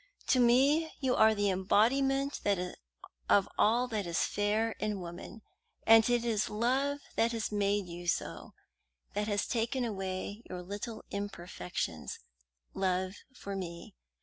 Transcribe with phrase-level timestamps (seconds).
[0.29, 2.41] To me you are the embodiment
[3.29, 5.43] of all that is fair in woman,
[5.85, 8.55] and it is love that has made you so,
[9.13, 12.17] that has taken away your little imperfections
[12.73, 13.93] love for me.